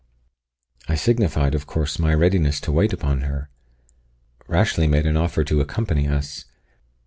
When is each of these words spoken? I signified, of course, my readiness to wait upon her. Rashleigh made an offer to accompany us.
I 0.87 0.95
signified, 0.95 1.53
of 1.53 1.67
course, 1.67 1.99
my 1.99 2.11
readiness 2.15 2.59
to 2.61 2.71
wait 2.71 2.91
upon 2.91 3.21
her. 3.21 3.51
Rashleigh 4.47 4.89
made 4.89 5.05
an 5.05 5.15
offer 5.15 5.43
to 5.43 5.61
accompany 5.61 6.07
us. 6.07 6.45